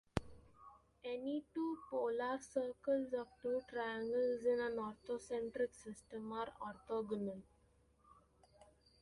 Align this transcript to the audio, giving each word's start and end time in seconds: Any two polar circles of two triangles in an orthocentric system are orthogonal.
Any 1.03 1.43
two 1.53 1.77
polar 1.91 2.39
circles 2.39 3.13
of 3.13 3.27
two 3.39 3.61
triangles 3.69 4.43
in 4.45 4.59
an 4.59 4.77
orthocentric 4.79 5.75
system 5.75 6.31
are 6.33 6.51
orthogonal. 6.59 7.43